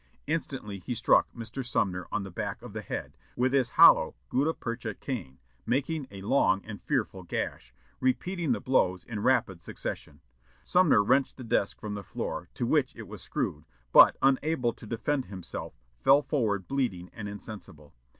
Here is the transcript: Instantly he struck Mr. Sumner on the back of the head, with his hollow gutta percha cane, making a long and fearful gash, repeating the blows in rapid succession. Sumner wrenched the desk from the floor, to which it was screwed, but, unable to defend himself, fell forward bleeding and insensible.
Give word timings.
Instantly 0.25 0.79
he 0.79 0.95
struck 0.95 1.31
Mr. 1.31 1.63
Sumner 1.63 2.07
on 2.11 2.23
the 2.23 2.31
back 2.31 2.63
of 2.63 2.73
the 2.73 2.81
head, 2.81 3.15
with 3.35 3.53
his 3.53 3.69
hollow 3.77 4.15
gutta 4.31 4.51
percha 4.51 4.95
cane, 4.95 5.37
making 5.63 6.07
a 6.09 6.23
long 6.23 6.65
and 6.65 6.81
fearful 6.81 7.21
gash, 7.21 7.71
repeating 7.99 8.51
the 8.51 8.59
blows 8.59 9.03
in 9.03 9.19
rapid 9.21 9.61
succession. 9.61 10.19
Sumner 10.63 11.03
wrenched 11.03 11.37
the 11.37 11.43
desk 11.43 11.79
from 11.79 11.93
the 11.93 12.01
floor, 12.03 12.49
to 12.55 12.65
which 12.65 12.95
it 12.95 13.07
was 13.07 13.21
screwed, 13.21 13.63
but, 13.91 14.17
unable 14.23 14.73
to 14.73 14.87
defend 14.87 15.25
himself, 15.25 15.75
fell 16.03 16.23
forward 16.23 16.67
bleeding 16.67 17.11
and 17.13 17.29
insensible. 17.29 17.93